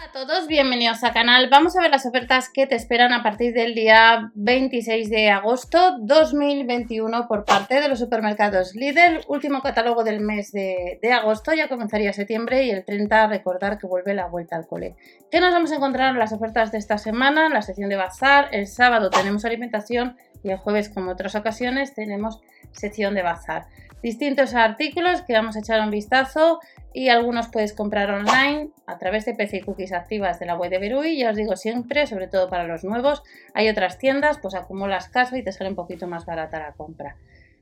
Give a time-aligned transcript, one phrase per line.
[0.00, 1.50] Hola a todos, bienvenidos al canal.
[1.50, 5.98] Vamos a ver las ofertas que te esperan a partir del día 26 de agosto
[6.00, 9.20] 2021 por parte de los supermercados Lidl.
[9.28, 13.86] Último catálogo del mes de, de, agosto, ya comenzaría septiembre y el 30 recordar que
[13.86, 14.96] vuelve la vuelta al cole.
[15.30, 17.50] ¿Qué nos vamos a encontrar en las ofertas de esta semana?
[17.50, 22.40] La sección de bazar, el sábado tenemos alimentación y el jueves, como otras ocasiones, tenemos
[22.72, 23.66] sección de bazar.
[24.02, 26.60] Distintos artículos que vamos a echar un vistazo
[26.94, 30.78] y algunos puedes comprar online a través de PC cookies activas de la web de
[30.78, 31.18] Berui.
[31.18, 33.22] Ya os digo siempre, sobre todo para los nuevos,
[33.52, 37.16] hay otras tiendas, pues acumulas caso y te sale un poquito más barata la compra.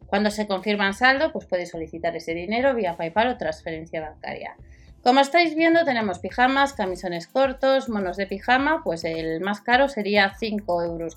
[0.07, 4.57] Cuando se confirma saldo, pues puedes solicitar ese dinero vía PayPal o transferencia bancaria.
[5.03, 10.35] Como estáis viendo, tenemos pijamas, camisones cortos, monos de pijama, pues el más caro sería
[10.35, 11.17] 5,99 euros.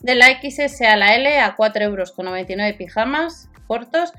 [0.00, 2.12] De la XS a la L a 4,99 euros
[2.76, 4.12] pijamas cortos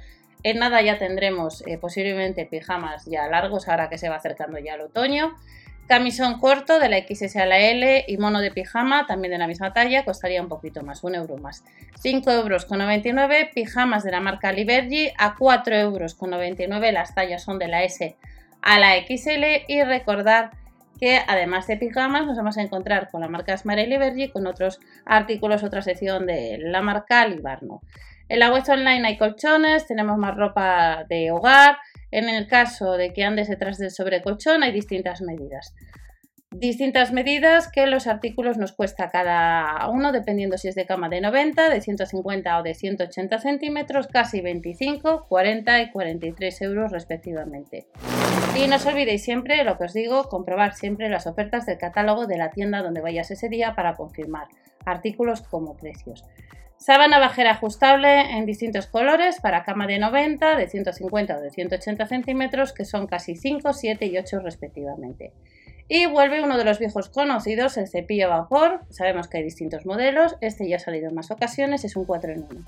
[0.46, 4.76] en nada ya tendremos eh, posiblemente pijamas ya largos, ahora que se va acercando ya
[4.76, 5.36] el otoño.
[5.88, 9.48] Camisón corto de la XS a la L y mono de pijama, también de la
[9.48, 11.64] misma talla, costaría un poquito más, un euro más.
[12.00, 17.16] 5 euros con 99, pijamas de la marca Libergy a 4 euros con 99, las
[17.16, 18.16] tallas son de la S
[18.62, 20.52] a la XL y recordar
[21.00, 24.80] que además de pijamas nos vamos a encontrar con la marca Smart Libergy con otros
[25.06, 27.82] artículos, otra sección de la marca Libarno.
[28.28, 31.78] En la web online hay colchones, tenemos más ropa de hogar.
[32.10, 35.76] En el caso de que andes detrás del sobrecolchón hay distintas medidas.
[36.58, 41.20] Distintas medidas que los artículos nos cuesta cada uno, dependiendo si es de cama de
[41.20, 47.88] 90, de 150 o de 180 centímetros, casi 25, 40 y 43 euros respectivamente.
[48.56, 52.26] Y no os olvidéis siempre, lo que os digo, comprobar siempre las ofertas del catálogo
[52.26, 54.48] de la tienda donde vayas ese día para confirmar
[54.86, 56.24] artículos como precios.
[56.78, 62.06] Sábana bajera ajustable en distintos colores para cama de 90, de 150 o de 180
[62.06, 65.34] centímetros, que son casi 5, 7 y 8 respectivamente.
[65.88, 68.82] Y vuelve uno de los viejos conocidos, el cepillo a vapor.
[68.90, 72.32] Sabemos que hay distintos modelos, este ya ha salido en más ocasiones, es un 4
[72.32, 72.66] en 1.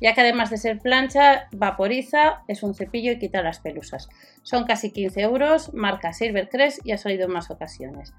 [0.00, 4.08] Ya que además de ser plancha, vaporiza, es un cepillo y quita las pelusas.
[4.42, 8.14] Son casi 15 euros, marca Silvercrest y ha salido en más ocasiones.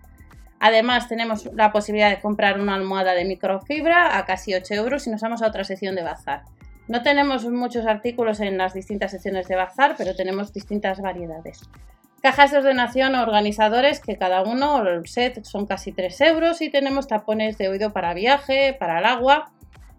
[0.59, 5.09] Además, tenemos la posibilidad de comprar una almohada de microfibra a casi 8 euros y
[5.09, 6.43] nos vamos a otra sección de bazar.
[6.87, 11.61] No tenemos muchos artículos en las distintas secciones de bazar, pero tenemos distintas variedades.
[12.21, 16.69] Cajas de ordenación o organizadores que cada uno, el set son casi 3 euros y
[16.69, 19.51] tenemos tapones de oído para viaje, para el agua,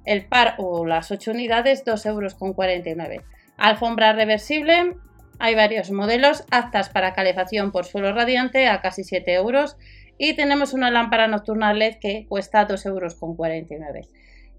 [0.05, 3.23] el par o las 8 unidades 2 euros con 49.
[3.57, 4.95] Alfombra reversible,
[5.41, 9.77] hay varios modelos, aptas para calefacción por suelo radiante a casi 7 euros
[10.17, 14.09] y tenemos una lámpara nocturna LED que cuesta 2,49 euros.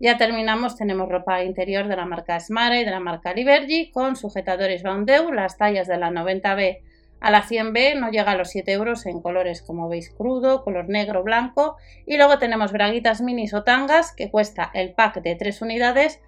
[0.02, 4.84] Ya terminamos, tenemos ropa interior de la marca Smare, de la marca Libergy, con sujetadores
[4.84, 6.82] Boundeu, las tallas de la 90B
[7.24, 10.90] a la 100B no llega a los 7 euros en colores como veis crudo, color
[10.90, 11.78] negro, blanco.
[12.06, 16.20] Y luego tenemos braguitas minis o tangas que cuesta el pack de 3 unidades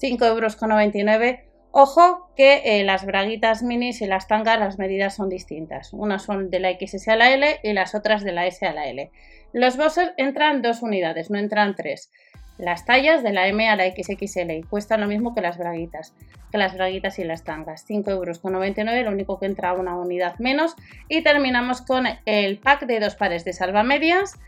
[0.00, 0.56] 5,99 euros
[1.72, 5.92] Ojo que eh, las braguitas minis y las tangas las medidas son distintas.
[5.92, 8.72] Unas son de la XS a la L y las otras de la S a
[8.72, 9.12] la L.
[9.52, 12.10] Los boxers entran dos unidades, no entran tres.
[12.60, 16.14] Las tallas de la M a la XXL cuestan lo mismo que las braguitas,
[16.52, 17.88] que las braguitas y las tangas.
[17.88, 18.40] 5,99 euros,
[19.04, 20.76] lo único que entra una unidad menos.
[21.08, 24.38] Y terminamos con el pack de dos pares de salvamedias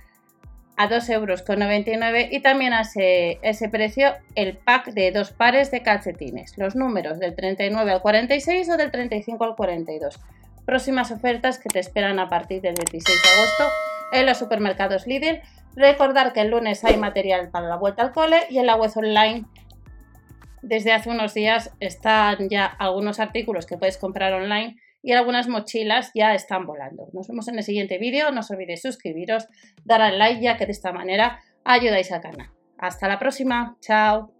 [0.76, 5.82] a 2,99 euros y también a ese, ese, precio el pack de dos pares de
[5.82, 10.20] calcetines, los números del 39 al 46 o del 35 al 42.
[10.66, 13.64] Próximas ofertas que te esperan a partir del 26 de agosto
[14.12, 15.40] en los supermercados Lidl.
[15.75, 18.91] Recordar que el lunes hay material para la vuelta al cole y en la web
[18.94, 19.44] online
[20.62, 26.12] desde hace unos días están ya algunos artículos que puedes comprar online y algunas mochilas
[26.15, 27.09] ya están volando.
[27.12, 29.49] Nos vemos en el siguiente vídeo, no os olvidéis suscribiros,
[29.84, 32.50] dar al like ya que de esta manera ayudáis al canal.
[32.78, 34.31] Hasta la próxima, chao.